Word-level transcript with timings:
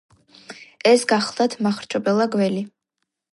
ეს 0.91 1.05
გახლდათ 1.11 1.57
მახრჩობელა 1.67 2.27
გველი, 2.37 2.65